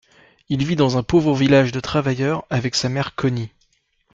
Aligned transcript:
Il 0.49 0.65
vit 0.65 0.75
dans 0.75 0.97
un 0.97 1.03
pauvre 1.03 1.35
village 1.35 1.71
de 1.71 1.79
travailleurs, 1.79 2.43
avec 2.49 2.73
sa 2.73 2.89
mère 2.89 3.13
Connie. 3.13 3.51